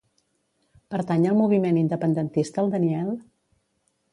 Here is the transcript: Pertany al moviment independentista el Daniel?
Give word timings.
Pertany 0.95 1.27
al 1.31 1.37
moviment 1.41 1.77
independentista 1.81 2.65
el 2.65 2.73
Daniel? 2.77 3.13